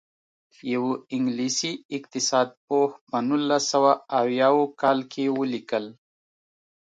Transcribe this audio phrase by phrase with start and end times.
[0.73, 5.85] یوه انګلیسي اقتصاد پوه په نولس سوه اویاووه کال کې ولیکل.